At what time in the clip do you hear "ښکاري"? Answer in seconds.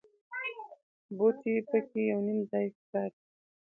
2.77-3.17